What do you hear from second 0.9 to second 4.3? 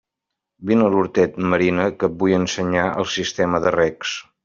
l'hortet, Marina, que et vull ensenyar el sistema de recs.